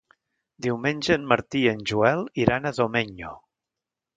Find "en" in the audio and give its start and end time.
1.17-1.27, 1.73-1.83